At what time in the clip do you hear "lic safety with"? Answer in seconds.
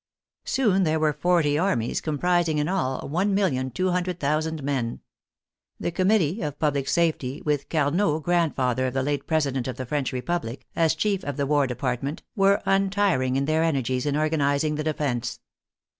6.73-7.69